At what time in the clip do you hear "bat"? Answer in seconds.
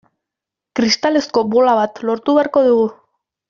1.83-2.03